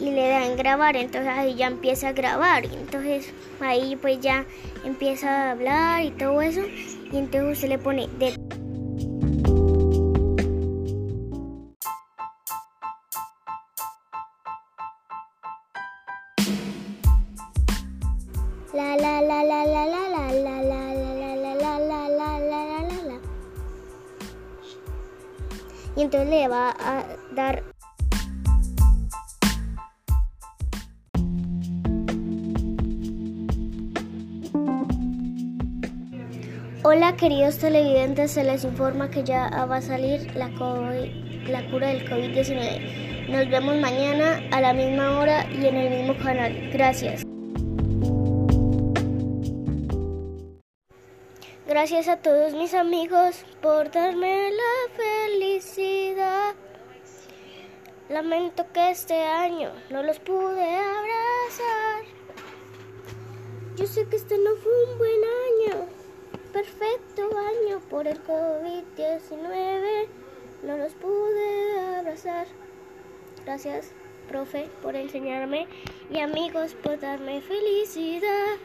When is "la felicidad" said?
54.52-56.54